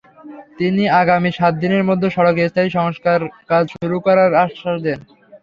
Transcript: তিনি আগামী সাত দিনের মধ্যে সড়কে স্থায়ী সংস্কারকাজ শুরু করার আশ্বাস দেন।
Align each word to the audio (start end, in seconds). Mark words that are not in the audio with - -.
তিনি 0.59 0.83
আগামী 1.01 1.29
সাত 1.37 1.53
দিনের 1.61 1.83
মধ্যে 1.89 2.07
সড়কে 2.15 2.43
স্থায়ী 2.49 2.69
সংস্কারকাজ 2.77 3.63
শুরু 3.73 3.97
করার 4.05 4.31
আশ্বাস 4.43 4.77
দেন। 4.85 4.99